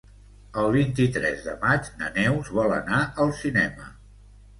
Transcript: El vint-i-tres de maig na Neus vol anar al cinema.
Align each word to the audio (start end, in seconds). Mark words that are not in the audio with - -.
El 0.59 0.69
vint-i-tres 0.75 1.43
de 1.49 1.53
maig 1.65 1.89
na 1.99 2.07
Neus 2.15 2.49
vol 2.61 2.73
anar 2.79 3.03
al 3.27 3.35
cinema. 3.43 3.87